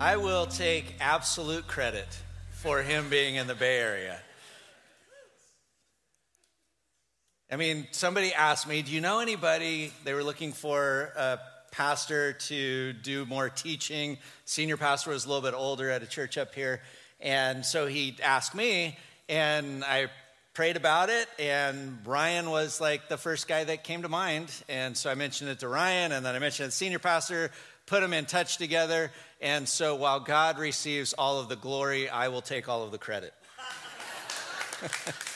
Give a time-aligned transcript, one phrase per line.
[0.00, 2.06] I will take absolute credit
[2.52, 4.16] for him being in the Bay Area.
[7.50, 9.92] I mean, somebody asked me, Do you know anybody?
[10.04, 11.40] They were looking for a
[11.72, 14.18] pastor to do more teaching.
[14.44, 16.80] Senior pastor was a little bit older at a church up here.
[17.18, 18.96] And so he asked me,
[19.28, 20.10] and I
[20.54, 21.26] prayed about it.
[21.40, 24.52] And Ryan was like the first guy that came to mind.
[24.68, 27.50] And so I mentioned it to Ryan, and then I mentioned the senior pastor,
[27.88, 29.10] put them in touch together.
[29.40, 32.98] And so while God receives all of the glory, I will take all of the
[32.98, 33.34] credit.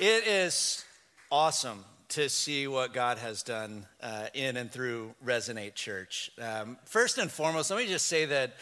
[0.00, 0.84] It is
[1.28, 6.30] awesome to see what God has done uh, in and through Resonate Church.
[6.40, 8.54] Um, first and foremost, let me just say that,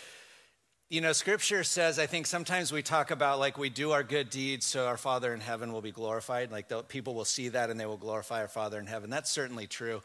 [0.88, 4.30] you know, scripture says, I think sometimes we talk about like we do our good
[4.30, 6.50] deeds so our Father in heaven will be glorified.
[6.50, 9.10] Like the, people will see that and they will glorify our Father in heaven.
[9.10, 10.00] That's certainly true.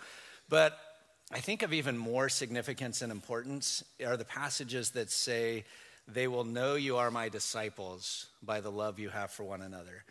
[0.50, 0.78] But
[1.34, 5.64] I think of even more significance and importance are the passages that say,
[6.06, 10.04] They will know you are my disciples by the love you have for one another.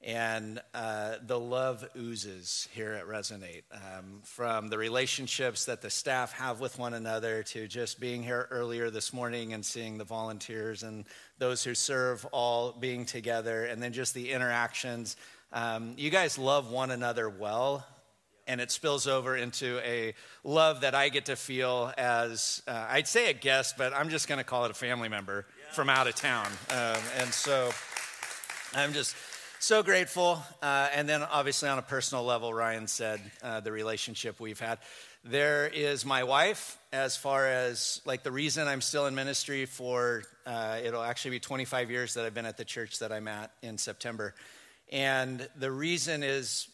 [0.00, 6.30] And uh, the love oozes here at Resonate um, from the relationships that the staff
[6.34, 10.84] have with one another to just being here earlier this morning and seeing the volunteers
[10.84, 11.06] and
[11.38, 15.16] those who serve all being together, and then just the interactions.
[15.52, 17.84] Um, you guys love one another well,
[18.48, 23.06] and it spills over into a love that I get to feel as uh, I'd
[23.06, 25.74] say a guest, but I'm just going to call it a family member yeah.
[25.74, 26.46] from out of town.
[26.70, 27.70] Um, and so
[28.74, 29.14] I'm just
[29.60, 30.42] so grateful.
[30.62, 34.78] Uh, and then, obviously, on a personal level, Ryan said uh, the relationship we've had.
[35.24, 40.22] There is my wife, as far as like the reason I'm still in ministry for,
[40.46, 43.50] uh, it'll actually be 25 years that I've been at the church that I'm at
[43.62, 44.34] in September.
[44.90, 46.68] And the reason is,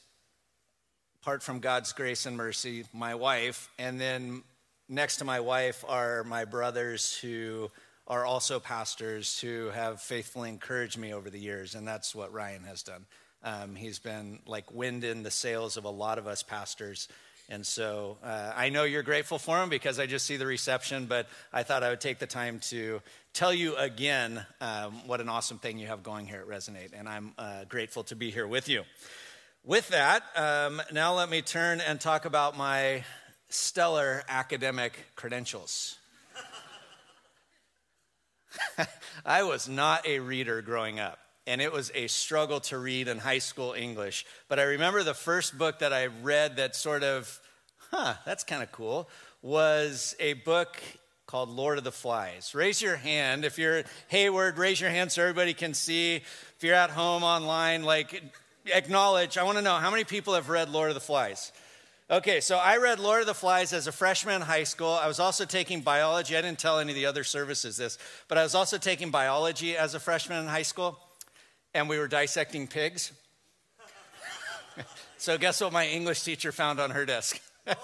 [1.25, 3.71] apart from God's grace and mercy, my wife.
[3.79, 4.43] And then
[4.91, 7.71] next to my wife are my brothers who
[8.07, 12.65] are also pastors who have faithfully encouraged me over the years, and that's what Ryan
[12.65, 13.07] has done.
[13.43, 17.09] Um, he's been like wind in the sails of a lot of us pastors.
[17.49, 21.07] And so uh, I know you're grateful for him because I just see the reception,
[21.07, 23.01] but I thought I would take the time to
[23.33, 26.91] tell you again um, what an awesome thing you have going here at Resonate.
[26.93, 28.83] And I'm uh, grateful to be here with you.
[29.67, 33.03] With that, um, now let me turn and talk about my
[33.49, 35.97] stellar academic credentials.
[39.25, 43.17] I was not a reader growing up, and it was a struggle to read in
[43.17, 44.27] high school English.
[44.51, 47.41] But I remember the first book that I read that sort of,
[47.91, 49.09] huh, that's kind of cool,
[49.41, 50.79] was a book
[51.27, 52.55] called Lord of the Flies.
[52.55, 56.17] Raise your hand if you're Hayward, raise your hand so everybody can see.
[56.17, 58.23] If you're at home online, like
[58.67, 59.39] acknowledge.
[59.39, 61.53] I want to know how many people have read Lord of the Flies?
[62.11, 64.91] Okay, so I read Lord of the Flies as a freshman in high school.
[64.91, 66.37] I was also taking biology.
[66.37, 67.97] I didn't tell any of the other services this,
[68.29, 70.99] but I was also taking biology as a freshman in high school,
[71.73, 73.13] and we were dissecting pigs.
[75.17, 77.41] so, guess what my English teacher found on her desk?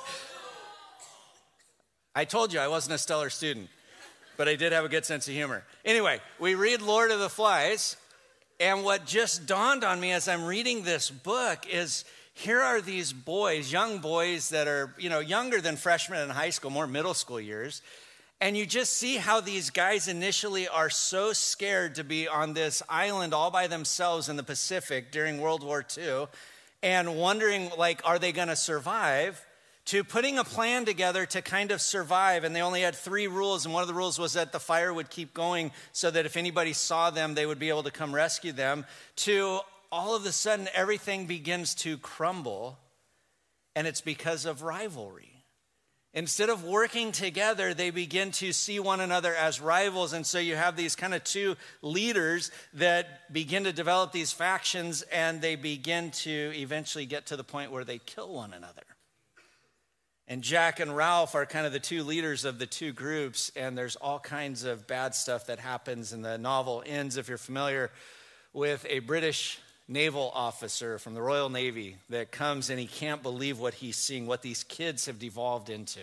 [2.15, 3.71] I told you I wasn't a stellar student,
[4.37, 5.65] but I did have a good sense of humor.
[5.83, 7.97] Anyway, we read Lord of the Flies,
[8.61, 12.05] and what just dawned on me as I'm reading this book is
[12.35, 16.51] here are these boys, young boys that are, you know, younger than freshmen in high
[16.51, 17.81] school, more middle school years.
[18.39, 22.83] And you just see how these guys initially are so scared to be on this
[22.89, 26.27] island all by themselves in the Pacific during World War II
[26.83, 29.45] and wondering, like, are they going to survive?
[29.87, 32.45] To putting a plan together to kind of survive.
[32.45, 33.65] And they only had three rules.
[33.65, 36.37] And one of the rules was that the fire would keep going so that if
[36.37, 38.85] anybody saw them, they would be able to come rescue them.
[39.17, 42.79] To all of a sudden everything begins to crumble,
[43.75, 45.45] and it's because of rivalry.
[46.13, 50.13] Instead of working together, they begin to see one another as rivals.
[50.13, 55.03] And so you have these kind of two leaders that begin to develop these factions,
[55.03, 58.83] and they begin to eventually get to the point where they kill one another.
[60.31, 63.77] And Jack and Ralph are kind of the two leaders of the two groups, and
[63.77, 66.13] there's all kinds of bad stuff that happens.
[66.13, 67.91] And the novel ends, if you're familiar,
[68.53, 69.59] with a British
[69.89, 74.29] naval officer from the Royal Navy that comes and he can't believe what he's seeing,
[74.29, 76.03] what these kids have devolved into.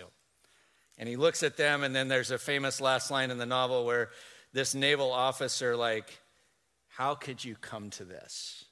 [0.98, 3.86] And he looks at them, and then there's a famous last line in the novel
[3.86, 4.10] where
[4.52, 6.18] this naval officer, like,
[6.88, 8.66] how could you come to this?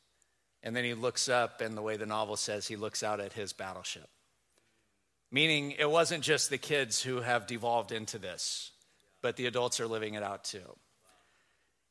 [0.62, 3.32] And then he looks up, and the way the novel says, he looks out at
[3.32, 4.10] his battleship.
[5.30, 8.70] Meaning, it wasn't just the kids who have devolved into this,
[9.22, 10.76] but the adults are living it out too.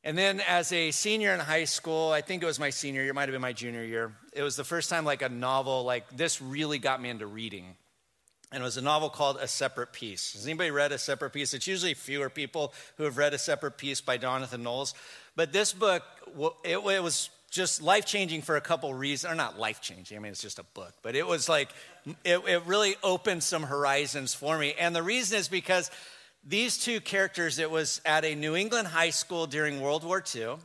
[0.02, 3.12] And then as a senior in high school, I think it was my senior year,
[3.12, 6.16] might have been my junior year, it was the first time like a novel, like
[6.16, 7.76] this really got me into reading.
[8.52, 10.34] And it was a novel called A Separate Peace.
[10.34, 11.52] Has anybody read A Separate Peace?
[11.52, 14.94] It's usually fewer people who have read A Separate Peace by Jonathan Knowles.
[15.34, 16.04] But this book,
[16.64, 20.30] it was just life changing for a couple reasons, or not life changing, I mean,
[20.30, 21.70] it's just a book, but it was like,
[22.24, 24.74] it, it really opened some horizons for me.
[24.78, 25.90] And the reason is because
[26.44, 30.56] these two characters, it was at a New England high school during World War II.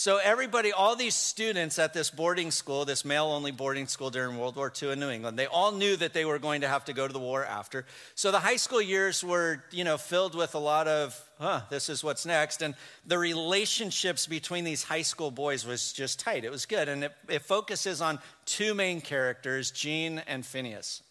[0.00, 4.38] So, everybody, all these students at this boarding school, this male only boarding school during
[4.38, 6.84] World War II in New England, they all knew that they were going to have
[6.84, 7.84] to go to the war after.
[8.14, 11.88] So, the high school years were, you know, filled with a lot of, huh, this
[11.88, 12.62] is what's next.
[12.62, 16.44] And the relationships between these high school boys was just tight.
[16.44, 16.88] It was good.
[16.88, 21.02] And it, it focuses on two main characters, Gene and Phineas.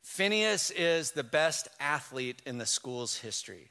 [0.00, 3.68] Phineas is the best athlete in the school's history.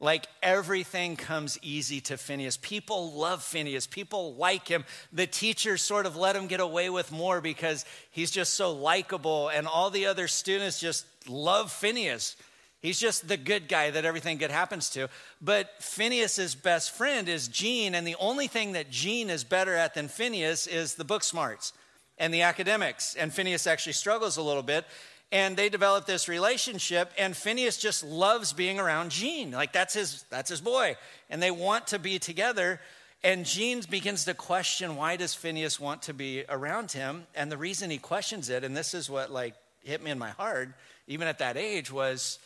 [0.00, 2.56] Like everything comes easy to Phineas.
[2.56, 3.86] People love Phineas.
[3.86, 4.84] People like him.
[5.12, 9.48] The teachers sort of let him get away with more because he's just so likable,
[9.48, 12.36] and all the other students just love Phineas.
[12.82, 15.08] He's just the good guy that everything good happens to.
[15.40, 19.94] But Phineas's best friend is Gene, and the only thing that Gene is better at
[19.94, 21.72] than Phineas is the book smarts
[22.18, 23.14] and the academics.
[23.14, 24.84] And Phineas actually struggles a little bit
[25.34, 30.24] and they develop this relationship and phineas just loves being around gene like that's his
[30.30, 30.96] that's his boy
[31.28, 32.80] and they want to be together
[33.22, 37.58] and gene begins to question why does phineas want to be around him and the
[37.58, 40.70] reason he questions it and this is what like hit me in my heart
[41.06, 42.38] even at that age was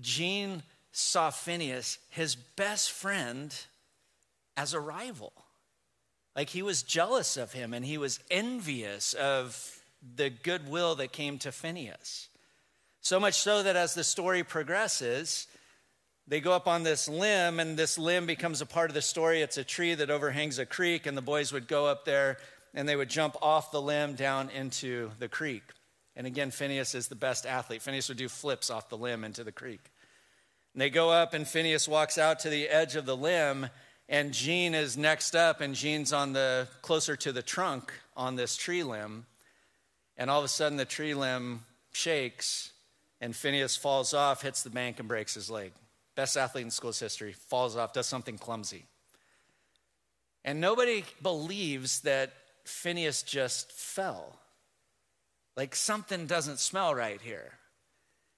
[0.00, 3.54] gene saw phineas his best friend
[4.56, 5.32] as a rival.
[6.36, 9.81] Like he was jealous of him and he was envious of
[10.16, 12.28] the goodwill that came to Phineas.
[13.00, 15.46] So much so that as the story progresses,
[16.26, 19.42] they go up on this limb, and this limb becomes a part of the story.
[19.42, 22.38] It's a tree that overhangs a creek, and the boys would go up there
[22.74, 25.62] and they would jump off the limb down into the creek.
[26.16, 27.82] And again, Phineas is the best athlete.
[27.82, 29.90] Phineas would do flips off the limb into the creek.
[30.74, 33.68] And they go up, and Phineas walks out to the edge of the limb,
[34.08, 38.56] and Gene is next up, and Gene's on the closer to the trunk on this
[38.56, 39.26] tree limb.
[40.16, 42.72] And all of a sudden, the tree limb shakes,
[43.20, 45.72] and Phineas falls off, hits the bank, and breaks his leg.
[46.14, 48.84] Best athlete in school's history, falls off, does something clumsy.
[50.44, 52.32] And nobody believes that
[52.64, 54.36] Phineas just fell.
[55.56, 57.52] Like something doesn't smell right here.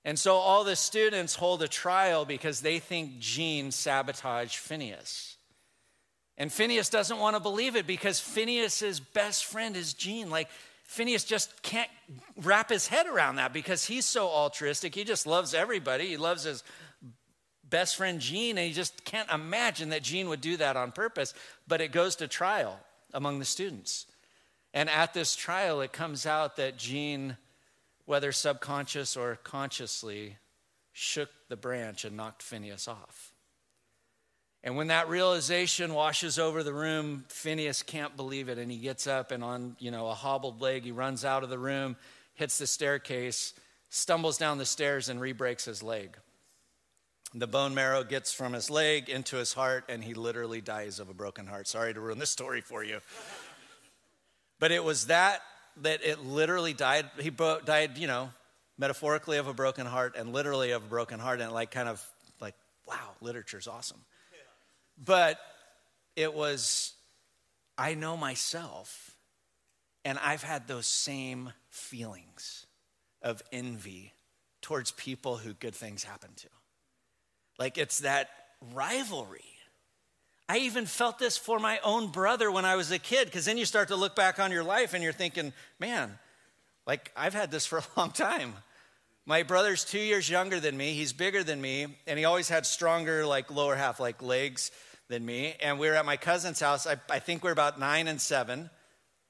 [0.04, 5.36] And so all the students hold a trial because they think Gene sabotaged Phineas.
[6.36, 10.30] And Phineas doesn't want to believe it because Phineas's best friend is Gene.
[10.30, 10.48] Like
[10.84, 11.90] Phineas just can't
[12.36, 14.94] wrap his head around that because he's so altruistic.
[14.94, 16.06] He just loves everybody.
[16.06, 16.62] He loves his
[17.68, 21.34] best friend Gene, and he just can't imagine that Gene would do that on purpose.
[21.66, 22.78] But it goes to trial
[23.12, 24.06] among the students.
[24.72, 27.36] And at this trial, it comes out that Gene,
[28.04, 30.36] whether subconscious or consciously,
[30.92, 33.33] shook the branch and knocked Phineas off.
[34.64, 38.56] And when that realization washes over the room, Phineas can't believe it.
[38.56, 41.50] And he gets up and on, you know, a hobbled leg, he runs out of
[41.50, 41.96] the room,
[42.32, 43.52] hits the staircase,
[43.90, 46.16] stumbles down the stairs, and re-breaks his leg.
[47.34, 51.10] The bone marrow gets from his leg into his heart, and he literally dies of
[51.10, 51.68] a broken heart.
[51.68, 53.00] Sorry to ruin this story for you.
[54.58, 55.42] but it was that
[55.82, 57.10] that it literally died.
[57.18, 58.30] He bro- died, you know,
[58.78, 62.02] metaphorically of a broken heart and literally of a broken heart, and like kind of
[62.40, 62.54] like,
[62.86, 64.00] wow, literature's awesome.
[65.02, 65.38] But
[66.16, 66.94] it was,
[67.76, 69.16] I know myself,
[70.04, 72.66] and I've had those same feelings
[73.22, 74.12] of envy
[74.60, 76.48] towards people who good things happen to.
[77.58, 78.28] Like it's that
[78.72, 79.44] rivalry.
[80.48, 83.56] I even felt this for my own brother when I was a kid, because then
[83.56, 86.18] you start to look back on your life and you're thinking, man,
[86.86, 88.54] like I've had this for a long time.
[89.26, 90.92] My brother's two years younger than me.
[90.92, 94.70] He's bigger than me, and he always had stronger, like lower half, like legs
[95.08, 95.54] than me.
[95.62, 96.86] And we were at my cousin's house.
[96.86, 98.68] I, I think we we're about nine and seven,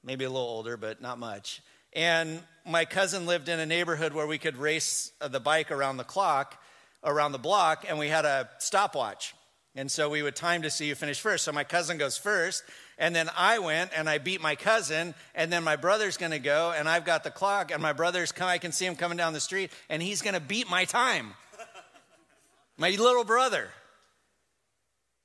[0.03, 1.61] maybe a little older, but not much.
[1.93, 5.95] And my cousin lived in a neighborhood where we could race uh, the bike around
[5.95, 6.61] the clock,
[7.01, 9.33] around the block, and we had a stopwatch.
[9.75, 11.43] And so we would time to see who finished first.
[11.43, 12.63] So my cousin goes first,
[12.97, 16.73] and then I went and I beat my cousin, and then my brother's gonna go,
[16.75, 19.33] and I've got the clock, and my brother's come, I can see him coming down
[19.33, 21.33] the street, and he's gonna beat my time.
[22.77, 23.69] my little brother.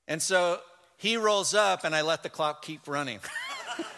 [0.09, 0.59] And so
[0.97, 3.21] he rolls up, and I let the clock keep running.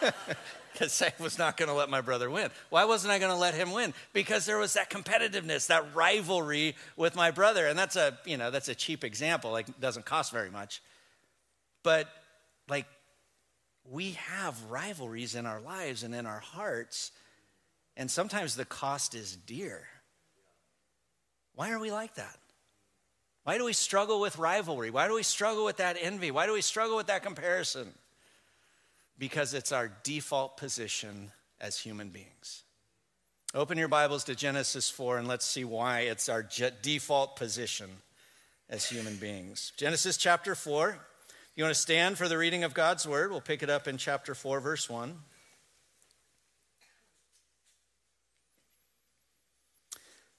[0.73, 2.49] because I was not going to let my brother win.
[2.69, 3.93] Why wasn't I going to let him win?
[4.11, 8.51] Because there was that competitiveness, that rivalry with my brother, and that's a you know
[8.51, 9.51] that's a cheap example.
[9.51, 10.81] Like it doesn't cost very much,
[11.83, 12.07] but
[12.67, 12.87] like
[13.89, 17.11] we have rivalries in our lives and in our hearts,
[17.95, 19.87] and sometimes the cost is dear.
[21.55, 22.37] Why are we like that?
[23.43, 24.89] Why do we struggle with rivalry?
[24.89, 26.31] Why do we struggle with that envy?
[26.31, 27.93] Why do we struggle with that comparison?
[29.17, 32.63] Because it's our default position as human beings.
[33.53, 36.43] Open your Bibles to Genesis 4 and let's see why it's our
[36.81, 37.89] default position
[38.69, 39.71] as human beings.
[39.77, 40.97] Genesis chapter 4.
[41.55, 43.29] You want to stand for the reading of God's word?
[43.29, 45.15] We'll pick it up in chapter 4, verse 1.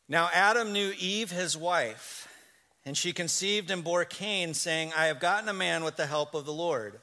[0.09, 2.29] Now Adam knew Eve, his wife,
[2.85, 6.35] and she conceived and bore Cain, saying, I have gotten a man with the help
[6.35, 7.01] of the Lord.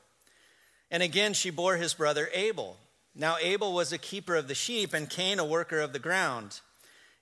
[0.91, 2.77] And again she bore his brother Abel.
[3.15, 6.59] Now Abel was a keeper of the sheep, and Cain a worker of the ground.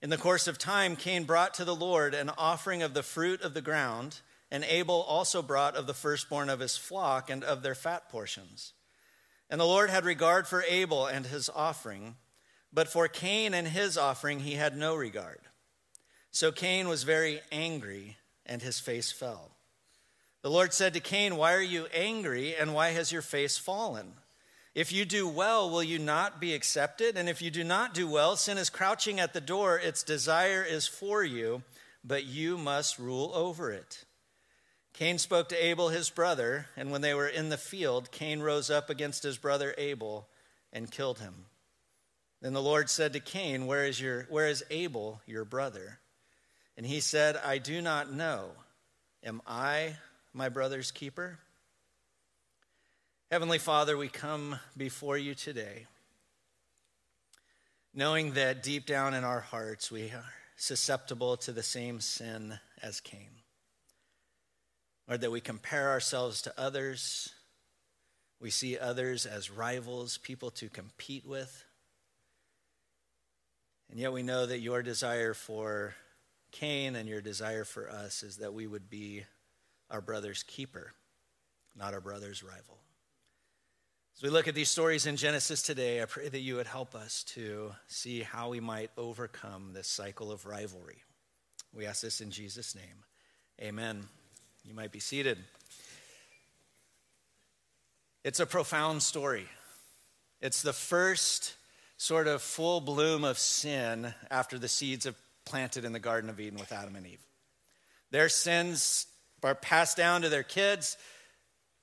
[0.02, 3.42] In the course of time, Cain brought to the Lord an offering of the fruit
[3.42, 7.62] of the ground, and Abel also brought of the firstborn of his flock and of
[7.62, 8.74] their fat portions.
[9.50, 12.16] And the Lord had regard for Abel and his offering,
[12.72, 15.42] but for Cain and his offering he had no regard.
[16.32, 19.52] So Cain was very angry, and his face fell.
[20.42, 24.14] The Lord said to Cain, Why are you angry, and why has your face fallen?
[24.74, 27.18] If you do well, will you not be accepted?
[27.18, 30.64] And if you do not do well, sin is crouching at the door, its desire
[30.64, 31.64] is for you,
[32.04, 34.06] but you must rule over it.
[34.94, 38.70] Cain spoke to Abel, his brother, and when they were in the field, Cain rose
[38.70, 40.30] up against his brother Abel
[40.72, 41.46] and killed him.
[42.42, 46.00] Then the Lord said to Cain, Where is, your, where is Abel, your brother?
[46.78, 48.52] And he said, I do not know.
[49.24, 49.98] Am I
[50.34, 51.40] my brother's keeper?
[53.32, 55.86] Heavenly Father, we come before you today,
[57.94, 60.24] knowing that deep down in our hearts we are
[60.56, 63.30] susceptible to the same sin as Cain.
[65.08, 67.34] Or that we compare ourselves to others,
[68.40, 71.66] we see others as rivals, people to compete with.
[73.90, 75.96] And yet we know that your desire for
[76.52, 79.24] Cain and your desire for us is that we would be
[79.90, 80.94] our brother's keeper,
[81.76, 82.78] not our brother's rival.
[84.16, 86.94] As we look at these stories in Genesis today, I pray that you would help
[86.94, 91.04] us to see how we might overcome this cycle of rivalry.
[91.74, 93.06] We ask this in Jesus' name.
[93.62, 94.08] Amen.
[94.66, 95.38] You might be seated.
[98.24, 99.48] It's a profound story.
[100.42, 101.56] It's the first
[101.96, 105.16] sort of full bloom of sin after the seeds of
[105.46, 107.26] planted in the Garden of Eden with Adam and Eve.
[108.12, 109.08] Their sins
[109.44, 110.98] are passed down to their kids.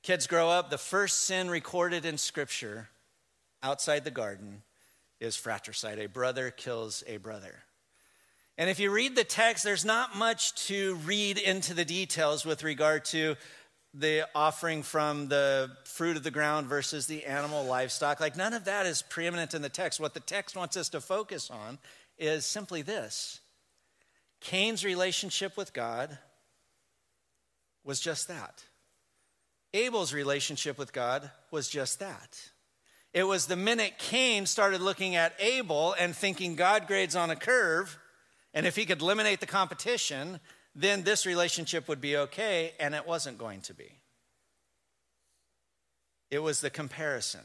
[0.03, 0.71] Kids grow up.
[0.71, 2.89] The first sin recorded in Scripture
[3.63, 4.63] outside the garden
[5.21, 5.99] is fratricide.
[5.99, 7.63] A brother kills a brother.
[8.59, 12.63] And if you read the text, there's not much to read into the details with
[12.63, 13.37] regard to
[13.93, 18.21] the offering from the fruit of the ground versus the animal livestock.
[18.21, 20.01] Like none of that is preeminent in the text.
[20.01, 21.79] What the text wants us to focus on
[22.19, 23.41] is simply this
[24.41, 26.19] Cain's relationship with God
[27.87, 28.65] was just that.
[29.73, 32.51] Abel's relationship with God was just that.
[33.15, 37.37] It was the minute Cain started looking at Abel and thinking God grades on a
[37.37, 37.97] curve,
[38.53, 40.41] and if he could eliminate the competition,
[40.75, 44.01] then this relationship would be okay, and it wasn't going to be.
[46.31, 47.45] It was the comparison.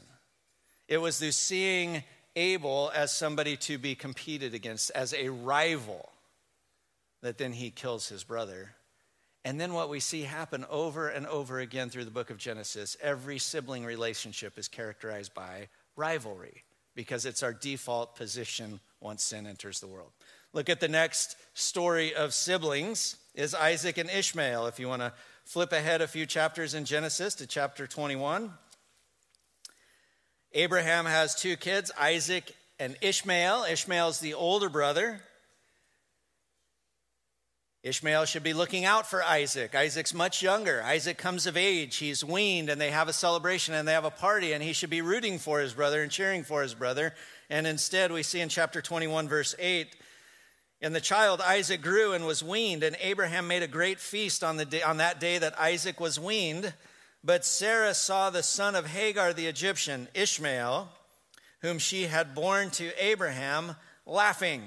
[0.88, 2.02] It was the seeing
[2.34, 6.10] Abel as somebody to be competed against, as a rival
[7.22, 8.74] that then he kills his brother.
[9.44, 12.96] And then what we see happen over and over again through the book of Genesis,
[13.02, 16.62] every sibling relationship is characterized by rivalry
[16.94, 20.12] because it's our default position once sin enters the world.
[20.52, 24.66] Look at the next story of siblings is Isaac and Ishmael.
[24.66, 25.12] If you want to
[25.44, 28.52] flip ahead a few chapters in Genesis to chapter 21.
[30.52, 33.64] Abraham has two kids, Isaac and Ishmael.
[33.64, 35.20] Ishmael's the older brother.
[37.82, 39.74] Ishmael should be looking out for Isaac.
[39.74, 40.84] Isaac's much younger.
[40.84, 41.96] Isaac comes of age.
[41.96, 44.88] He's weaned, and they have a celebration and they have a party, and he should
[44.88, 47.12] be rooting for his brother and cheering for his brother.
[47.50, 49.96] And instead, we see in chapter 21, verse 8,
[50.80, 54.58] and the child Isaac grew and was weaned, and Abraham made a great feast on,
[54.58, 56.72] the day, on that day that Isaac was weaned.
[57.24, 60.88] But Sarah saw the son of Hagar the Egyptian, Ishmael,
[61.62, 63.74] whom she had borne to Abraham,
[64.06, 64.62] laughing.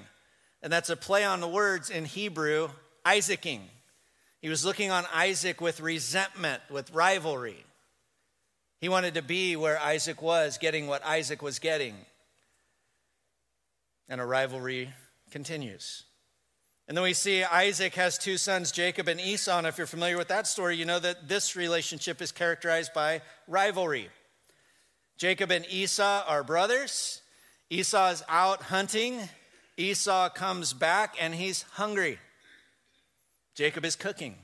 [0.61, 2.69] And that's a play on the words in Hebrew
[3.05, 3.61] Isaacing.
[4.41, 7.63] He was looking on Isaac with resentment, with rivalry.
[8.81, 11.95] He wanted to be where Isaac was, getting what Isaac was getting.
[14.09, 14.93] And a rivalry
[15.31, 16.03] continues.
[16.87, 19.57] And then we see Isaac has two sons, Jacob and Esau.
[19.57, 23.21] And if you're familiar with that story, you know that this relationship is characterized by
[23.47, 24.09] rivalry.
[25.17, 27.21] Jacob and Esau are brothers.
[27.69, 29.29] Esau is out hunting.
[29.77, 32.19] Esau comes back and he's hungry.
[33.55, 34.35] Jacob is cooking.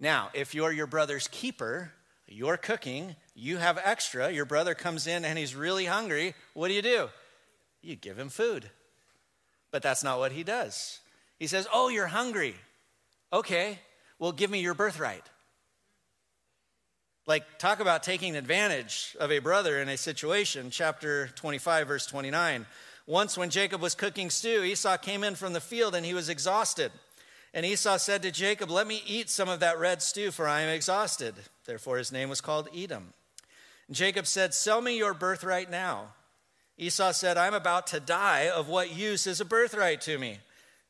[0.00, 1.92] Now, if you're your brother's keeper,
[2.26, 6.74] you're cooking, you have extra, your brother comes in and he's really hungry, what do
[6.74, 7.08] you do?
[7.82, 8.70] You give him food.
[9.70, 11.00] But that's not what he does.
[11.38, 12.54] He says, Oh, you're hungry.
[13.32, 13.78] Okay,
[14.18, 15.24] well, give me your birthright.
[17.26, 20.70] Like, talk about taking advantage of a brother in a situation.
[20.70, 22.66] Chapter 25, verse 29.
[23.06, 26.28] Once, when Jacob was cooking stew, Esau came in from the field and he was
[26.28, 26.90] exhausted.
[27.54, 30.62] And Esau said to Jacob, Let me eat some of that red stew, for I
[30.62, 31.34] am exhausted.
[31.66, 33.12] Therefore, his name was called Edom.
[33.88, 36.14] And Jacob said, Sell me your birthright now.
[36.78, 38.48] Esau said, I'm about to die.
[38.48, 40.38] Of what use is a birthright to me?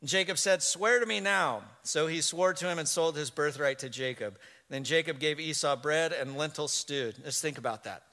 [0.00, 1.62] And Jacob said, Swear to me now.
[1.82, 4.38] So he swore to him and sold his birthright to Jacob.
[4.70, 7.12] Then Jacob gave Esau bread and lentil stew.
[7.24, 8.04] Just think about that.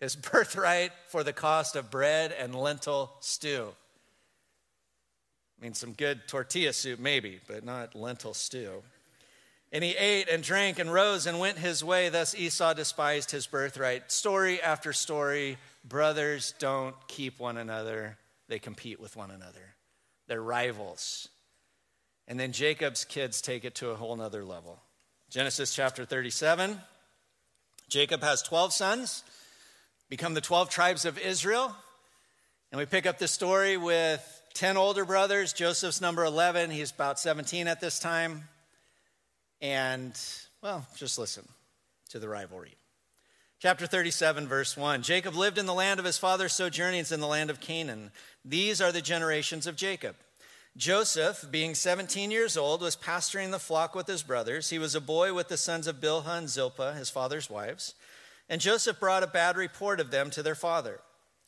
[0.00, 3.68] His birthright for the cost of bread and lentil stew.
[5.58, 8.82] I mean, some good tortilla soup, maybe, but not lentil stew.
[9.72, 12.08] And he ate and drank and rose and went his way.
[12.08, 14.12] Thus Esau despised his birthright.
[14.12, 18.16] Story after story, brothers don't keep one another,
[18.48, 19.74] they compete with one another.
[20.28, 21.28] They're rivals.
[22.28, 24.80] And then Jacob's kids take it to a whole nother level.
[25.28, 26.80] Genesis chapter 37.
[27.88, 29.24] Jacob has 12 sons,
[30.08, 31.74] become the 12 tribes of Israel.
[32.70, 35.52] And we pick up the story with 10 older brothers.
[35.52, 36.70] Joseph's number 11.
[36.70, 38.44] He's about 17 at this time.
[39.60, 40.18] And,
[40.62, 41.46] well, just listen
[42.10, 42.76] to the rivalry.
[43.58, 47.26] Chapter 37, verse 1 Jacob lived in the land of his father's sojournings in the
[47.26, 48.12] land of Canaan.
[48.44, 50.16] These are the generations of Jacob.
[50.76, 54.70] Joseph, being 17 years old, was pasturing the flock with his brothers.
[54.70, 57.94] He was a boy with the sons of Bilhah and Zilpah, his father's wives.
[58.48, 61.00] And Joseph brought a bad report of them to their father.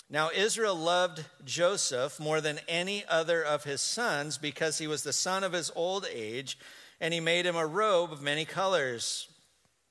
[0.09, 5.13] Now, Israel loved Joseph more than any other of his sons because he was the
[5.13, 6.59] son of his old age,
[7.01, 9.29] and he made him a robe of many colors.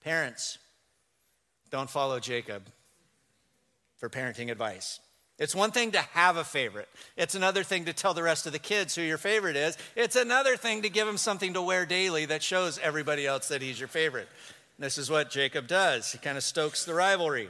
[0.04, 0.58] Parents,
[1.70, 2.64] don't follow Jacob
[3.98, 5.00] for parenting advice.
[5.38, 6.88] It's one thing to have a favorite.
[7.18, 9.78] It's another thing to tell the rest of the kids who your favorite is.
[9.98, 13.62] It's another thing to give him something to wear daily that shows everybody else that
[13.62, 14.30] he's your favorite.
[14.78, 16.14] And this is what Jacob does.
[16.14, 17.50] He kind of stokes the rivalry.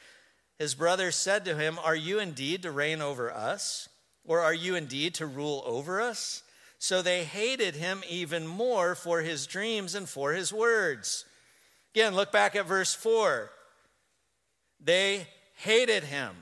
[0.61, 3.89] His brothers said to him, Are you indeed to reign over us?
[4.23, 6.43] Or are you indeed to rule over us?
[6.77, 11.25] So they hated him even more for his dreams and for his words.
[11.95, 13.49] Again, look back at verse 4.
[14.79, 16.35] They hated him.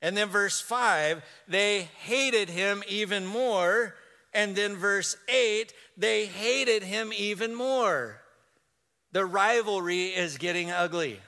[0.00, 3.96] And then verse 5, they hated him even more.
[4.32, 8.22] And then verse 8, they hated him even more.
[9.12, 11.20] The rivalry is getting ugly.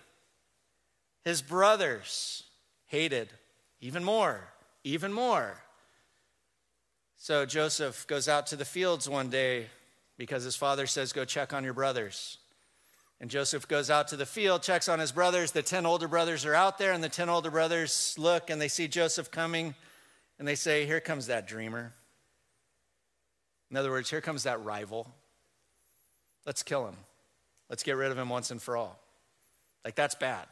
[1.24, 2.44] His brothers
[2.86, 3.28] hated
[3.80, 4.48] even more,
[4.84, 5.56] even more.
[7.16, 9.66] So Joseph goes out to the fields one day
[10.18, 12.38] because his father says, Go check on your brothers.
[13.20, 15.52] And Joseph goes out to the field, checks on his brothers.
[15.52, 18.66] The 10 older brothers are out there, and the 10 older brothers look and they
[18.66, 19.76] see Joseph coming,
[20.40, 21.92] and they say, Here comes that dreamer.
[23.70, 25.08] In other words, here comes that rival.
[26.44, 26.96] Let's kill him.
[27.70, 28.98] Let's get rid of him once and for all.
[29.84, 30.46] Like, that's bad.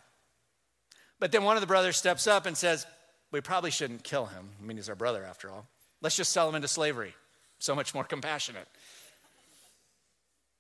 [1.20, 2.86] But then one of the brothers steps up and says,
[3.30, 4.48] We probably shouldn't kill him.
[4.60, 5.66] I mean, he's our brother after all.
[6.00, 7.14] Let's just sell him into slavery.
[7.58, 8.66] So much more compassionate.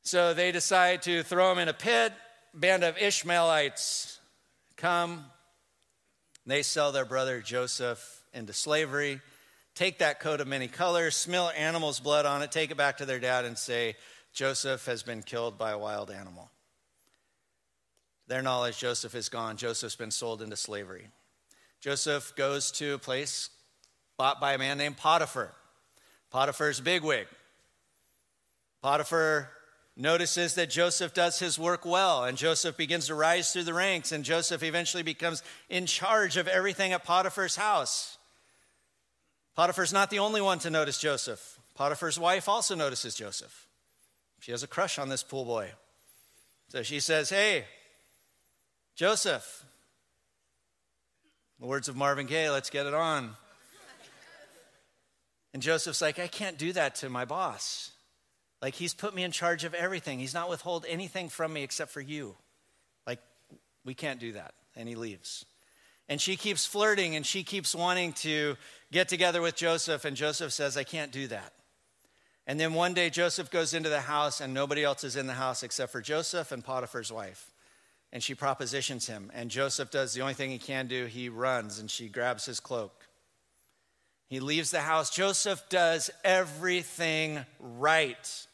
[0.02, 2.12] So they decide to throw him in a pit.
[2.52, 4.18] Band of Ishmaelites
[4.76, 5.24] come.
[6.46, 9.20] They sell their brother Joseph into slavery,
[9.74, 13.06] take that coat of many colors, smear animal's blood on it, take it back to
[13.06, 13.94] their dad, and say,
[14.32, 16.50] Joseph has been killed by a wild animal
[18.30, 19.56] their knowledge, Joseph is gone.
[19.56, 21.08] Joseph's been sold into slavery.
[21.80, 23.50] Joseph goes to a place
[24.16, 25.52] bought by a man named Potiphar.
[26.30, 27.26] Potiphar's bigwig.
[28.82, 29.50] Potiphar
[29.96, 34.12] notices that Joseph does his work well, and Joseph begins to rise through the ranks,
[34.12, 38.16] and Joseph eventually becomes in charge of everything at Potiphar's house.
[39.56, 41.58] Potiphar's not the only one to notice Joseph.
[41.74, 43.66] Potiphar's wife also notices Joseph.
[44.38, 45.72] She has a crush on this pool boy.
[46.68, 47.64] So she says, Hey,
[48.94, 49.64] Joseph.
[51.58, 53.36] The words of Marvin Gaye, let's get it on.
[55.52, 57.90] And Joseph's like, I can't do that to my boss.
[58.62, 60.18] Like, he's put me in charge of everything.
[60.18, 62.36] He's not withhold anything from me except for you.
[63.06, 63.20] Like,
[63.84, 64.54] we can't do that.
[64.76, 65.44] And he leaves.
[66.08, 68.56] And she keeps flirting and she keeps wanting to
[68.92, 70.04] get together with Joseph.
[70.04, 71.52] And Joseph says, I can't do that.
[72.46, 75.34] And then one day, Joseph goes into the house and nobody else is in the
[75.34, 77.52] house except for Joseph and Potiphar's wife.
[78.12, 79.30] And she propositions him.
[79.34, 82.60] And Joseph does the only thing he can do he runs and she grabs his
[82.60, 83.06] cloak.
[84.26, 85.10] He leaves the house.
[85.10, 88.46] Joseph does everything right.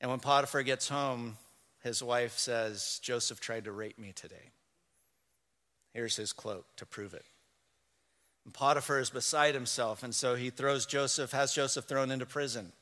[0.00, 1.36] And when Potiphar gets home,
[1.82, 4.50] his wife says, Joseph tried to rape me today.
[5.92, 7.24] Here's his cloak to prove it.
[8.44, 12.72] And Potiphar is beside himself, and so he throws Joseph, has Joseph thrown into prison.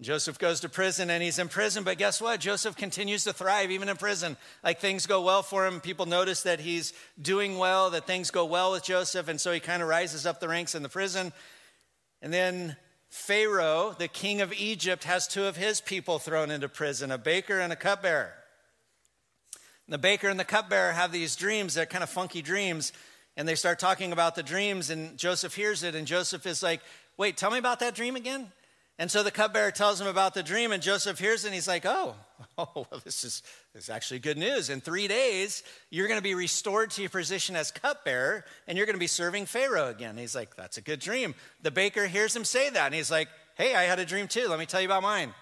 [0.00, 2.40] Joseph goes to prison and he's in prison, but guess what?
[2.40, 4.36] Joseph continues to thrive even in prison.
[4.64, 5.80] Like things go well for him.
[5.80, 9.60] People notice that he's doing well, that things go well with Joseph, and so he
[9.60, 11.32] kind of rises up the ranks in the prison.
[12.20, 12.76] And then
[13.10, 17.60] Pharaoh, the king of Egypt, has two of his people thrown into prison a baker
[17.60, 18.32] and a cupbearer.
[19.88, 22.92] The baker and the cupbearer have these dreams, they're kind of funky dreams,
[23.36, 26.80] and they start talking about the dreams, and Joseph hears it, and Joseph is like,
[27.18, 28.50] Wait, tell me about that dream again?
[28.98, 31.66] And so the cupbearer tells him about the dream, and Joseph hears it, and he's
[31.66, 32.14] like, Oh,
[32.58, 33.42] oh well, this is,
[33.74, 34.70] this is actually good news.
[34.70, 38.86] In three days, you're going to be restored to your position as cupbearer, and you're
[38.86, 40.16] going to be serving Pharaoh again.
[40.16, 41.34] He's like, That's a good dream.
[41.62, 44.46] The baker hears him say that, and he's like, Hey, I had a dream too.
[44.48, 45.34] Let me tell you about mine.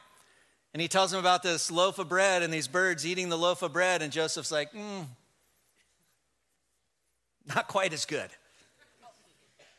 [0.73, 3.63] And he tells him about this loaf of bread and these birds eating the loaf
[3.63, 5.07] of bread, and Joseph's like, mm,
[7.47, 8.31] Not quite as good.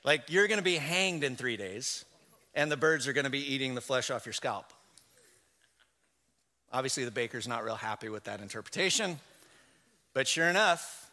[0.03, 2.05] Like, you're going to be hanged in three days
[2.53, 4.73] and the birds are going to be eating the flesh off your scalp.
[6.71, 9.19] Obviously, the baker's not real happy with that interpretation,
[10.13, 11.09] but sure enough,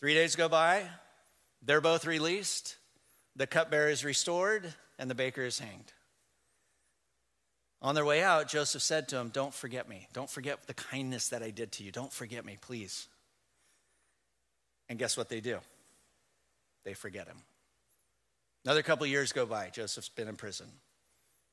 [0.00, 0.84] three days go by,
[1.62, 2.76] they're both released,
[3.36, 5.92] the cupbearer is restored, and the baker is hanged.
[7.82, 10.06] On their way out, Joseph said to him, Don't forget me.
[10.12, 11.90] Don't forget the kindness that I did to you.
[11.90, 13.08] Don't forget me, please.
[14.90, 15.60] And guess what they do?
[16.84, 17.38] They forget him.
[18.64, 19.70] Another couple years go by.
[19.70, 20.66] Joseph's been in prison.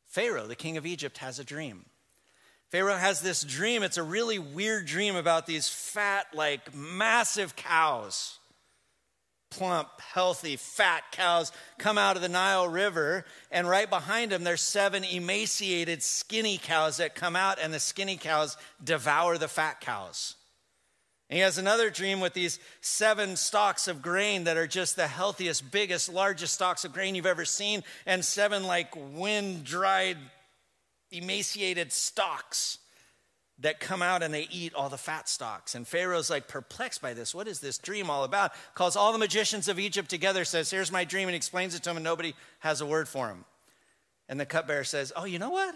[0.07, 1.85] Pharaoh, the king of Egypt, has a dream.
[2.69, 3.83] Pharaoh has this dream.
[3.83, 8.39] It's a really weird dream about these fat, like massive cows.
[9.49, 14.59] Plump, healthy, fat cows come out of the Nile River, and right behind them, there's
[14.59, 20.35] seven emaciated, skinny cows that come out, and the skinny cows devour the fat cows.
[21.29, 25.07] And he has another dream with these seven stalks of grain that are just the
[25.07, 30.17] healthiest, biggest, largest stalks of grain you've ever seen, and seven like wind dried,
[31.11, 32.79] emaciated stalks
[33.59, 35.75] that come out and they eat all the fat stalks.
[35.75, 37.33] And Pharaoh's like perplexed by this.
[37.33, 38.51] What is this dream all about?
[38.75, 41.89] Calls all the magicians of Egypt together, says, Here's my dream, and explains it to
[41.89, 43.45] them, and nobody has a word for him.
[44.29, 45.75] And the cupbearer says, Oh, you know what?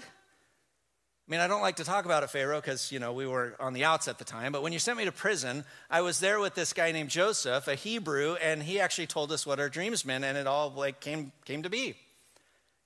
[1.31, 3.55] I mean, I don't like to talk about it, Pharaoh, because, you know, we were
[3.57, 4.51] on the outs at the time.
[4.51, 7.69] But when you sent me to prison, I was there with this guy named Joseph,
[7.69, 10.99] a Hebrew, and he actually told us what our dreams meant, and it all, like,
[10.99, 11.95] came, came to be.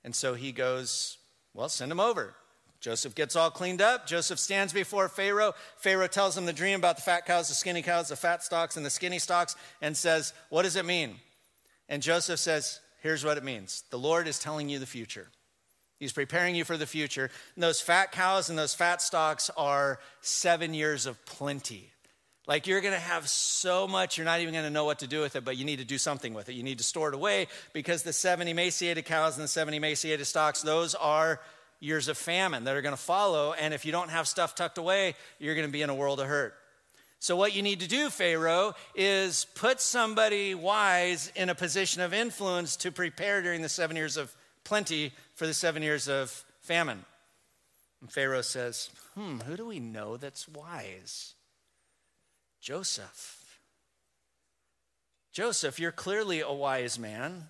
[0.03, 1.17] And so he goes,
[1.55, 2.35] well, send him over.
[2.81, 4.05] Joseph gets all cleaned up.
[4.05, 5.55] Joseph stands before Pharaoh.
[5.77, 8.77] Pharaoh tells him the dream about the fat cows, the skinny cows, the fat stalks,
[8.77, 11.15] and the skinny stalks, and says, What does it mean?
[11.89, 15.29] And Joseph says, Here's what it means The Lord is telling you the future.
[16.05, 17.31] He's preparing you for the future.
[17.55, 21.89] And those fat cows and those fat stalks are seven years of plenty.
[22.47, 25.07] Like you're going to have so much, you're not even going to know what to
[25.07, 26.53] do with it, but you need to do something with it.
[26.53, 30.27] You need to store it away because the seven emaciated cows and the seven emaciated
[30.27, 31.41] stalks, those are
[31.79, 33.53] years of famine that are going to follow.
[33.53, 36.19] And if you don't have stuff tucked away, you're going to be in a world
[36.19, 36.53] of hurt.
[37.17, 42.13] So, what you need to do, Pharaoh, is put somebody wise in a position of
[42.13, 47.05] influence to prepare during the seven years of plenty for the seven years of famine.
[48.01, 51.35] And Pharaoh says, Hmm, who do we know that's wise?
[52.61, 53.59] Joseph.
[55.31, 57.49] Joseph, you're clearly a wise man.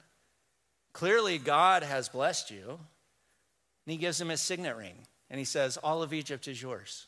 [0.91, 2.63] Clearly, God has blessed you.
[2.67, 4.95] And he gives him his signet ring.
[5.29, 7.07] And he says, All of Egypt is yours.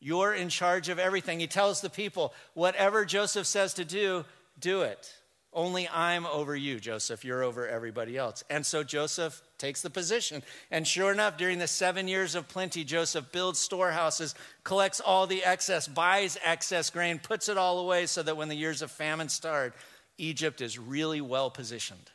[0.00, 1.40] You're in charge of everything.
[1.40, 4.24] He tells the people, Whatever Joseph says to do,
[4.58, 5.12] do it.
[5.52, 7.24] Only I'm over you, Joseph.
[7.24, 8.44] You're over everybody else.
[8.50, 10.42] And so Joseph takes the position.
[10.70, 15.42] And sure enough, during the seven years of plenty, Joseph builds storehouses, collects all the
[15.42, 19.30] excess, buys excess grain, puts it all away so that when the years of famine
[19.30, 19.74] start,
[20.18, 22.10] Egypt is really well positioned.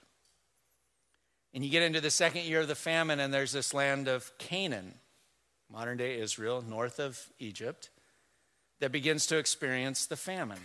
[1.55, 4.31] And you get into the second year of the famine, and there's this land of
[4.37, 4.95] Canaan,
[5.71, 7.89] modern day Israel, north of Egypt,
[8.79, 10.59] that begins to experience the famine.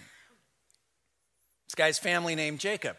[1.68, 2.96] This guy's family named Jacob.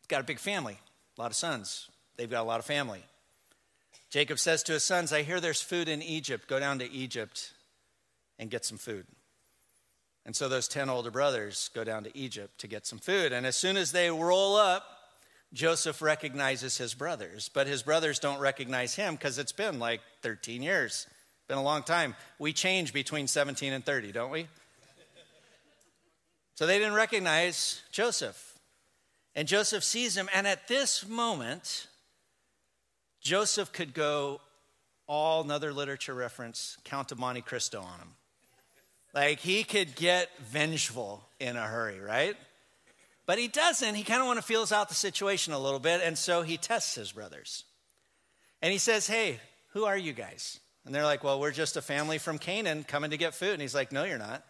[0.00, 0.78] He's got a big family,
[1.18, 1.88] a lot of sons.
[2.16, 3.02] They've got a lot of family.
[4.10, 6.48] Jacob says to his sons, I hear there's food in Egypt.
[6.48, 7.52] Go down to Egypt
[8.38, 9.06] and get some food.
[10.26, 13.32] And so those 10 older brothers go down to Egypt to get some food.
[13.32, 14.84] And as soon as they roll up,
[15.52, 20.62] Joseph recognizes his brothers, but his brothers don't recognize him because it's been like 13
[20.62, 21.06] years.
[21.48, 22.14] Been a long time.
[22.38, 24.46] We change between 17 and 30, don't we?
[26.60, 28.58] So they didn't recognize Joseph.
[29.34, 31.86] And Joseph sees him, and at this moment,
[33.22, 34.42] Joseph could go
[35.06, 38.08] all another literature reference, Count of Monte Cristo on him.
[39.14, 42.36] Like he could get vengeful in a hurry, right?
[43.24, 43.94] But he doesn't.
[43.94, 46.58] He kind of want to feels out the situation a little bit, and so he
[46.58, 47.64] tests his brothers.
[48.60, 49.40] And he says, Hey,
[49.72, 50.60] who are you guys?
[50.84, 53.54] And they're like, Well, we're just a family from Canaan coming to get food.
[53.54, 54.44] And he's like, No, you're not.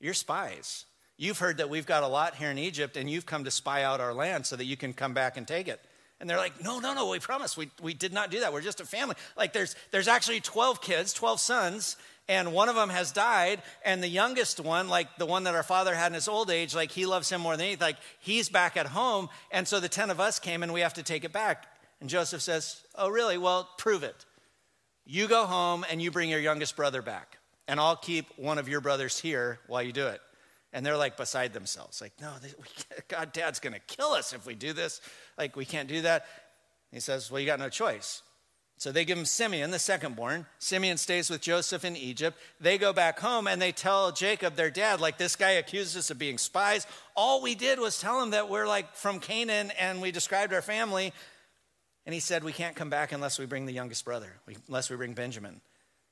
[0.00, 0.86] You're spies.
[1.20, 3.82] You've heard that we've got a lot here in Egypt, and you've come to spy
[3.82, 5.78] out our land so that you can come back and take it.
[6.18, 7.58] And they're like, no, no, no, we promise.
[7.58, 8.54] We, we did not do that.
[8.54, 9.16] We're just a family.
[9.36, 13.60] Like, there's, there's actually 12 kids, 12 sons, and one of them has died.
[13.84, 16.74] And the youngest one, like the one that our father had in his old age,
[16.74, 17.84] like, he loves him more than anything.
[17.84, 19.28] Like, he's back at home.
[19.50, 21.66] And so the 10 of us came, and we have to take it back.
[22.00, 23.36] And Joseph says, oh, really?
[23.36, 24.24] Well, prove it.
[25.04, 27.36] You go home, and you bring your youngest brother back.
[27.68, 30.22] And I'll keep one of your brothers here while you do it.
[30.72, 32.32] And they're like beside themselves, like, no,
[33.08, 35.00] God, Dad's going to kill us if we do this.
[35.36, 36.26] Like, we can't do that.
[36.92, 38.22] He says, well, you got no choice.
[38.80, 40.46] So they give him Simeon, the second born.
[40.58, 42.38] Simeon stays with Joseph in Egypt.
[42.60, 46.10] They go back home and they tell Jacob, their dad, like, this guy accused us
[46.10, 46.86] of being spies.
[47.14, 50.62] All we did was tell him that we're like from Canaan and we described our
[50.62, 51.12] family.
[52.06, 54.32] And he said, we can't come back unless we bring the youngest brother,
[54.66, 55.60] unless we bring Benjamin.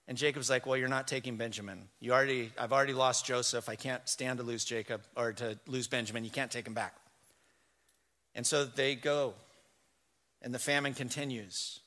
[0.08, 1.88] And Jacob's like, Well, you're not taking Benjamin.
[2.00, 3.68] You already, I've already lost Joseph.
[3.68, 6.24] I can't stand to lose Jacob or to lose Benjamin.
[6.24, 6.94] You can't take him back.
[8.34, 9.34] And so they go,
[10.40, 11.80] and the famine continues.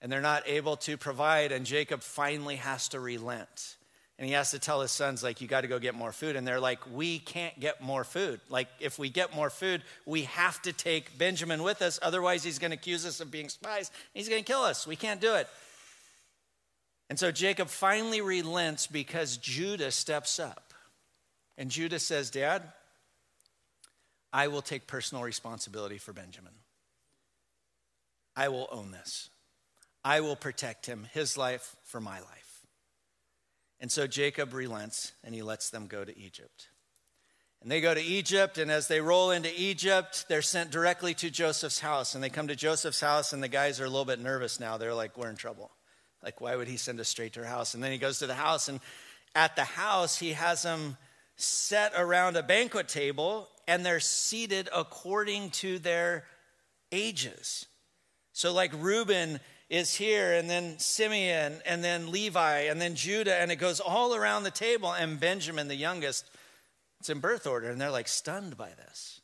[0.00, 3.76] And they're not able to provide, and Jacob finally has to relent.
[4.18, 6.36] And he has to tell his sons, like, you got to go get more food.
[6.36, 8.40] And they're like, we can't get more food.
[8.50, 11.98] Like, if we get more food, we have to take Benjamin with us.
[12.02, 13.90] Otherwise, he's going to accuse us of being spies.
[14.12, 14.86] He's going to kill us.
[14.86, 15.48] We can't do it.
[17.10, 20.72] And so Jacob finally relents because Judah steps up.
[21.58, 22.62] And Judah says, Dad,
[24.32, 26.52] I will take personal responsibility for Benjamin.
[28.36, 29.28] I will own this.
[30.04, 32.60] I will protect him, his life for my life.
[33.80, 36.68] And so Jacob relents and he lets them go to Egypt.
[37.60, 41.28] And they go to Egypt, and as they roll into Egypt, they're sent directly to
[41.28, 42.14] Joseph's house.
[42.14, 44.78] And they come to Joseph's house, and the guys are a little bit nervous now.
[44.78, 45.70] They're like, We're in trouble.
[46.22, 47.74] Like, why would he send us straight to her house?
[47.74, 48.80] And then he goes to the house, and
[49.34, 50.96] at the house, he has them
[51.36, 56.24] set around a banquet table, and they're seated according to their
[56.92, 57.66] ages.
[58.32, 63.50] So, like Reuben is here, and then Simeon, and then Levi, and then Judah, and
[63.50, 66.26] it goes all around the table, and Benjamin, the youngest,
[66.98, 69.20] it's in birth order, and they're like stunned by this.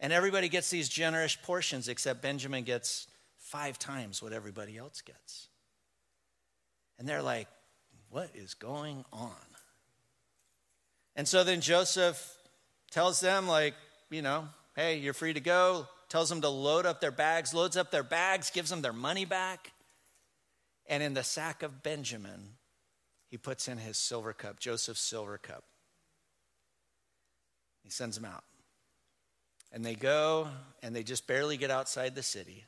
[0.00, 5.48] And everybody gets these generous portions, except Benjamin gets five times what everybody else gets.
[6.98, 7.48] And they're like,
[8.10, 9.30] what is going on?
[11.14, 12.36] And so then Joseph
[12.90, 13.74] tells them, like,
[14.10, 15.88] you know, hey, you're free to go.
[16.08, 19.24] Tells them to load up their bags, loads up their bags, gives them their money
[19.24, 19.72] back.
[20.88, 22.50] And in the sack of Benjamin,
[23.28, 25.64] he puts in his silver cup, Joseph's silver cup.
[27.82, 28.44] He sends them out.
[29.72, 30.48] And they go
[30.82, 32.64] and they just barely get outside the city.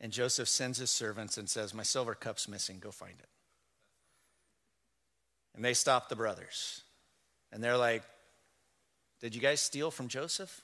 [0.00, 2.78] And Joseph sends his servants and says, My silver cup's missing.
[2.78, 3.28] Go find it.
[5.54, 6.82] And they stop the brothers.
[7.52, 8.02] And they're like,
[9.20, 10.62] Did you guys steal from Joseph?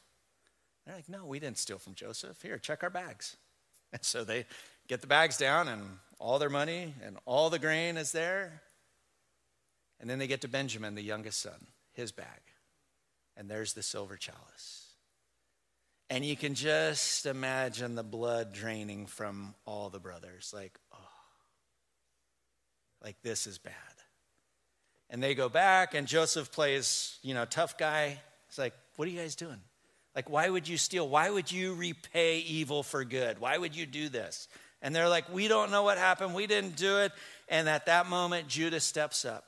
[0.85, 2.41] They're like, No, we didn't steal from Joseph.
[2.43, 3.37] Here, check our bags.
[3.93, 4.47] And so they
[4.89, 5.81] get the bags down, and
[6.19, 8.63] all their money and all the grain is there.
[10.01, 12.41] And then they get to Benjamin, the youngest son, his bag.
[13.37, 14.87] And there's the silver chalice.
[16.09, 20.53] And you can just imagine the blood draining from all the brothers.
[20.55, 20.99] Like, oh,
[23.03, 23.73] like this is bad.
[25.09, 28.21] And they go back, and Joseph plays, you know, tough guy.
[28.49, 29.61] He's like, What are you guys doing?
[30.15, 31.09] Like, why would you steal?
[31.09, 33.39] Why would you repay evil for good?
[33.39, 34.49] Why would you do this?
[34.83, 36.35] And they're like, We don't know what happened.
[36.35, 37.13] We didn't do it.
[37.49, 39.45] And at that moment, Judah steps up.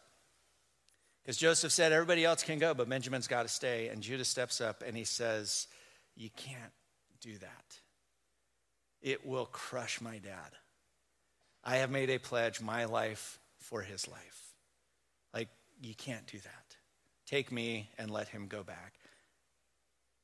[1.23, 3.88] Because Joseph said, Everybody else can go, but Benjamin's got to stay.
[3.88, 5.66] And Judah steps up and he says,
[6.16, 6.73] You can't
[7.21, 7.79] do that.
[9.03, 10.51] It will crush my dad.
[11.64, 14.48] I have made a pledge, my life for his life.
[15.81, 16.77] You can't do that.
[17.27, 18.95] Take me and let him go back.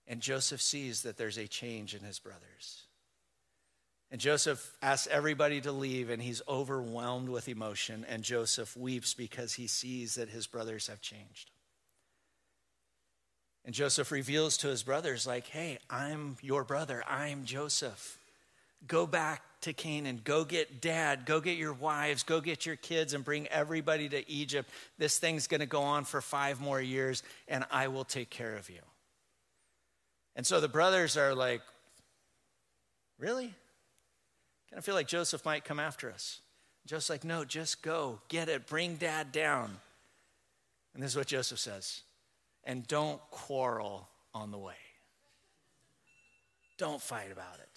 [0.07, 2.85] And Joseph sees that there's a change in his brothers.
[4.11, 8.05] And Joseph asks everybody to leave, and he's overwhelmed with emotion.
[8.09, 11.51] And Joseph weeps because he sees that his brothers have changed.
[13.65, 17.03] And Joseph reveals to his brothers, like, hey, I'm your brother.
[17.09, 18.19] I'm Joseph.
[18.87, 20.21] Go back to Canaan.
[20.23, 21.27] Go get dad.
[21.27, 22.23] Go get your wives.
[22.23, 24.69] Go get your kids and bring everybody to Egypt.
[24.99, 28.57] This thing's going to go on for five more years, and I will take care
[28.57, 28.81] of you.
[30.37, 31.63] And so the brothers are like,
[33.19, 33.55] really?
[34.71, 36.41] Kind of feel like Joseph might come after us.
[36.87, 38.21] Joseph's like, no, just go.
[38.29, 38.67] Get it.
[38.67, 39.79] Bring dad down.
[40.93, 42.03] And this is what Joseph says
[42.67, 44.75] and don't quarrel on the way.
[46.79, 47.74] Don't fight about it.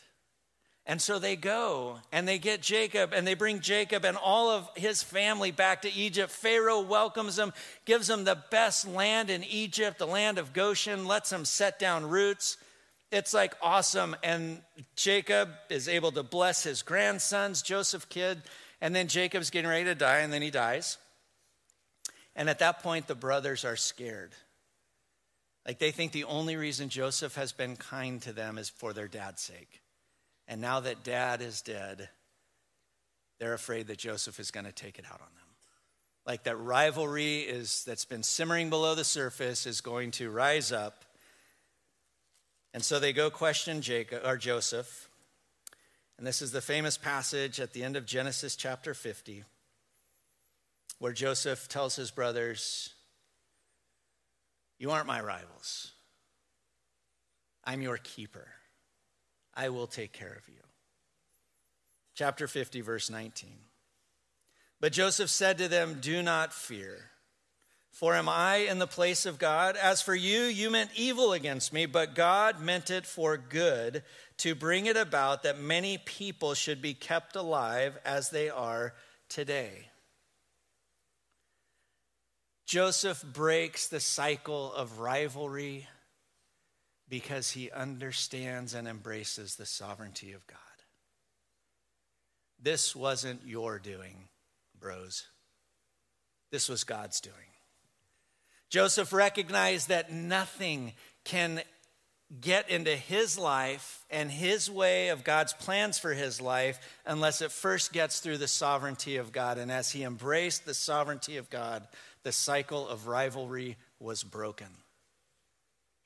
[0.90, 4.70] And so they go and they get Jacob and they bring Jacob and all of
[4.78, 6.32] his family back to Egypt.
[6.32, 7.52] Pharaoh welcomes them,
[7.84, 12.06] gives them the best land in Egypt, the land of Goshen, lets them set down
[12.06, 12.56] roots.
[13.12, 14.16] It's like awesome.
[14.24, 14.62] And
[14.96, 18.42] Jacob is able to bless his grandsons, Joseph kid,
[18.80, 20.98] and then Jacob's getting ready to die and then he dies.
[22.34, 24.32] And at that point, the brothers are scared.
[25.66, 29.10] Like they think the only reason Joseph has been kind to them is for their
[29.10, 29.82] dad's sake.
[30.48, 32.10] And now that dad is dead,
[33.40, 35.46] they're afraid that Joseph is going to take it out on them.
[36.26, 41.06] Like that rivalry is that's been simmering below the surface is going to rise up.
[42.74, 45.10] And so they go question Jacob or Joseph.
[46.18, 49.44] And this is the famous passage at the end of Genesis chapter 50
[51.00, 52.94] where Joseph tells his brothers,
[54.80, 55.92] You aren't my rivals.
[57.64, 58.48] I'm your keeper.
[59.58, 60.62] I will take care of you.
[62.14, 63.50] Chapter 50, verse 19.
[64.80, 67.10] But Joseph said to them, Do not fear.
[67.92, 69.76] For am I in the place of God?
[69.76, 74.04] As for you, you meant evil against me, but God meant it for good
[74.38, 78.94] to bring it about that many people should be kept alive as they are
[79.30, 79.90] today.
[82.68, 85.88] Joseph breaks the cycle of rivalry
[87.10, 90.58] because he understands and embraces the sovereignty of God.
[92.62, 94.28] This wasn't your doing,
[94.80, 95.28] bros.
[96.52, 97.36] This was God's doing.
[98.70, 100.94] Joseph recognized that nothing
[101.24, 101.62] can
[102.42, 107.52] get into his life and his way of God's plans for his life unless it
[107.52, 109.58] first gets through the sovereignty of God.
[109.58, 111.88] And as he embraced the sovereignty of God,
[112.24, 114.68] the cycle of rivalry was broken.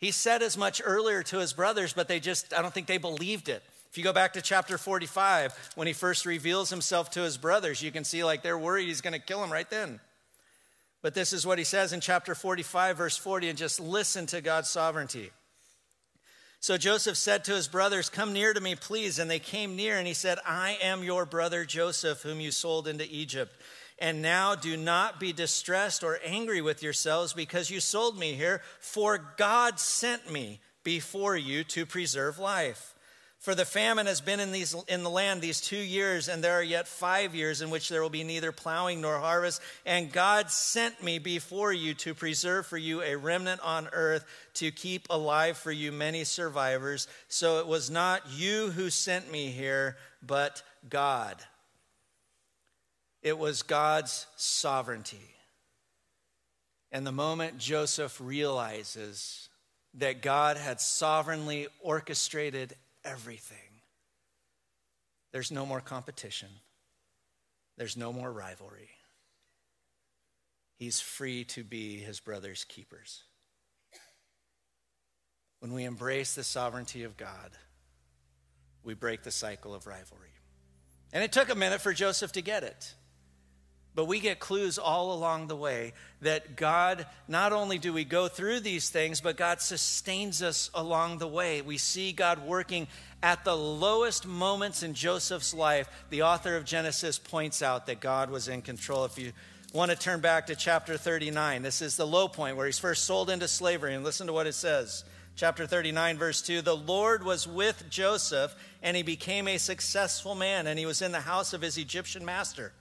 [0.01, 2.97] He said as much earlier to his brothers, but they just, I don't think they
[2.97, 3.61] believed it.
[3.91, 7.83] If you go back to chapter 45, when he first reveals himself to his brothers,
[7.83, 9.99] you can see like they're worried he's going to kill them right then.
[11.03, 14.41] But this is what he says in chapter 45, verse 40, and just listen to
[14.41, 15.29] God's sovereignty.
[16.61, 19.19] So Joseph said to his brothers, Come near to me, please.
[19.19, 22.87] And they came near, and he said, I am your brother Joseph, whom you sold
[22.87, 23.51] into Egypt.
[24.01, 28.61] And now do not be distressed or angry with yourselves because you sold me here,
[28.79, 32.95] for God sent me before you to preserve life.
[33.37, 36.53] For the famine has been in, these, in the land these two years, and there
[36.53, 39.61] are yet five years in which there will be neither plowing nor harvest.
[39.85, 44.71] And God sent me before you to preserve for you a remnant on earth, to
[44.71, 47.07] keep alive for you many survivors.
[47.29, 51.37] So it was not you who sent me here, but God.
[53.21, 55.35] It was God's sovereignty.
[56.91, 59.49] And the moment Joseph realizes
[59.95, 63.57] that God had sovereignly orchestrated everything,
[65.31, 66.49] there's no more competition,
[67.77, 68.89] there's no more rivalry.
[70.77, 73.23] He's free to be his brother's keepers.
[75.59, 77.51] When we embrace the sovereignty of God,
[78.83, 80.33] we break the cycle of rivalry.
[81.13, 82.95] And it took a minute for Joseph to get it.
[83.93, 88.29] But we get clues all along the way that God, not only do we go
[88.29, 91.61] through these things, but God sustains us along the way.
[91.61, 92.87] We see God working
[93.21, 95.89] at the lowest moments in Joseph's life.
[96.09, 99.03] The author of Genesis points out that God was in control.
[99.03, 99.33] If you
[99.73, 103.03] want to turn back to chapter 39, this is the low point where he's first
[103.03, 103.93] sold into slavery.
[103.93, 105.03] And listen to what it says.
[105.35, 110.67] Chapter 39, verse 2 The Lord was with Joseph, and he became a successful man,
[110.67, 112.71] and he was in the house of his Egyptian master.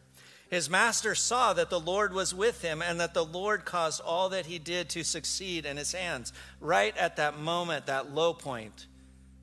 [0.50, 4.30] His master saw that the Lord was with him and that the Lord caused all
[4.30, 6.32] that he did to succeed in his hands.
[6.60, 8.88] Right at that moment, that low point,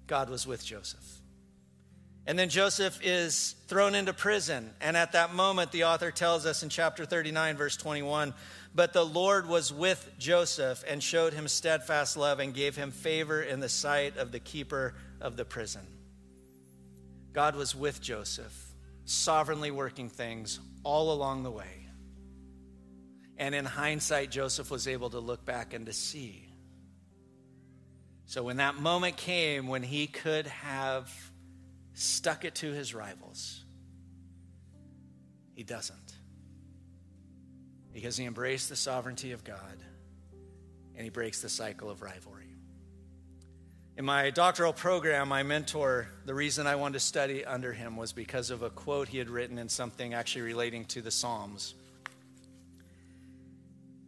[0.06, 1.22] God was with Joseph.
[2.28, 4.70] And then Joseph is thrown into prison.
[4.82, 8.34] And at that moment, the author tells us in chapter 39, verse 21
[8.76, 13.42] But the Lord was with Joseph and showed him steadfast love and gave him favor
[13.42, 15.88] in the sight of the keeper of the prison.
[17.32, 18.67] God was with Joseph,
[19.08, 21.88] sovereignly working things all along the way.
[23.38, 26.50] And in hindsight, Joseph was able to look back and to see.
[28.26, 31.10] So when that moment came when he could have
[31.94, 33.64] stuck it to his rivals,
[35.56, 36.16] he doesn't.
[37.94, 39.78] Because he embraced the sovereignty of God
[40.96, 42.37] and he breaks the cycle of rivalry.
[43.98, 48.14] In my doctoral program, my mentor, the reason I wanted to study under him was
[48.14, 51.74] because of a quote he had written in something actually relating to the Psalms.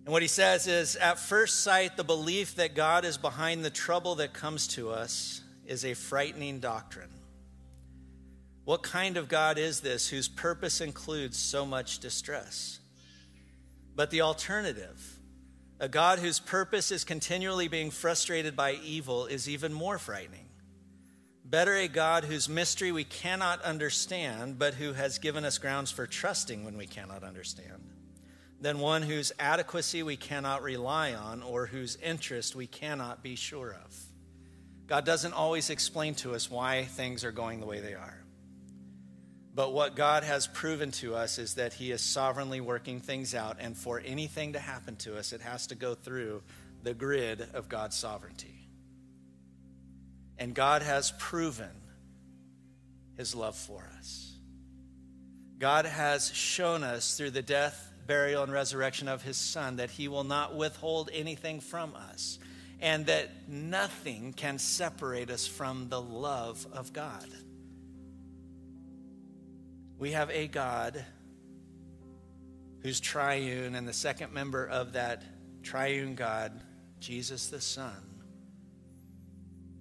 [0.05, 3.71] And what he says is At first sight, the belief that God is behind the
[3.71, 7.09] trouble that comes to us is a frightening doctrine.
[8.65, 12.79] What kind of God is this whose purpose includes so much distress?
[13.95, 15.18] But the alternative,
[15.79, 20.47] a God whose purpose is continually being frustrated by evil, is even more frightening.
[21.45, 26.05] Better a God whose mystery we cannot understand, but who has given us grounds for
[26.05, 27.89] trusting when we cannot understand
[28.61, 33.75] than one whose adequacy we cannot rely on or whose interest we cannot be sure
[33.85, 34.03] of.
[34.87, 38.18] God doesn't always explain to us why things are going the way they are.
[39.59, 43.57] But what God has proven to us is that He is sovereignly working things out,
[43.59, 46.43] and for anything to happen to us, it has to go through
[46.81, 48.69] the grid of God's sovereignty.
[50.37, 51.73] And God has proven
[53.17, 54.33] His love for us.
[55.57, 60.07] God has shown us through the death burial, and resurrection of his Son, that he
[60.07, 62.39] will not withhold anything from us,
[62.79, 67.27] and that nothing can separate us from the love of God.
[69.99, 71.03] We have a God
[72.81, 75.23] who's triune, and the second member of that
[75.61, 76.61] triune God,
[77.01, 78.23] Jesus the Son,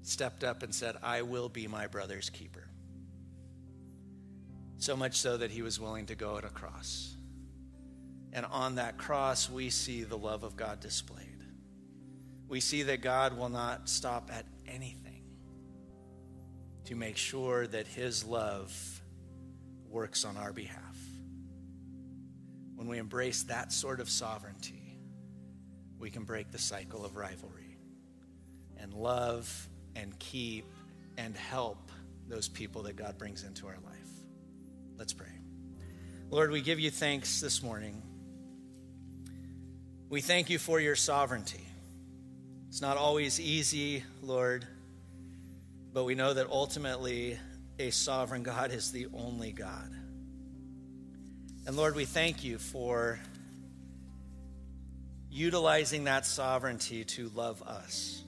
[0.03, 2.69] stepped up and said, I will be my brother's keeper.
[4.79, 7.17] So much so that he was willing to go at a cross.
[8.33, 11.45] And on that cross, we see the love of God displayed.
[12.49, 15.23] We see that God will not stop at anything
[16.87, 18.98] to make sure that his love
[19.91, 20.97] works on our behalf.
[22.77, 24.99] When we embrace that sort of sovereignty,
[25.99, 27.77] we can break the cycle of rivalry
[28.79, 30.65] and love and keep
[31.17, 31.91] and help
[32.29, 34.11] those people that God brings into our life.
[34.97, 35.27] Let's pray.
[36.31, 38.03] Lord, we give you thanks this morning
[40.11, 41.67] we thank you for your sovereignty.
[42.69, 44.67] It's not always easy, Lord,
[45.93, 47.39] but we know that ultimately
[47.79, 49.91] a sovereign God is the only God.
[51.67, 53.21] And Lord, we thank you for
[55.31, 58.25] utilizing that sovereignty to love us.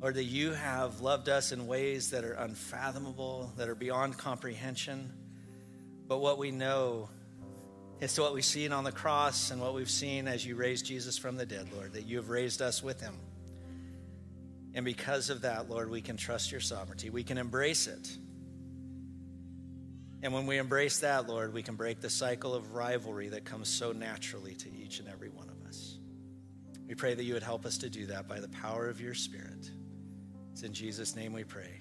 [0.00, 5.12] Lord, that you have loved us in ways that are unfathomable, that are beyond comprehension.
[6.06, 7.08] But what we know
[8.00, 11.18] it's what we've seen on the cross and what we've seen as you raised Jesus
[11.18, 13.14] from the dead, Lord, that you have raised us with him.
[14.74, 17.10] And because of that, Lord, we can trust your sovereignty.
[17.10, 18.16] We can embrace it.
[20.22, 23.68] And when we embrace that, Lord, we can break the cycle of rivalry that comes
[23.68, 25.98] so naturally to each and every one of us.
[26.86, 29.14] We pray that you would help us to do that by the power of your
[29.14, 29.70] Spirit.
[30.52, 31.80] It's in Jesus' name we pray.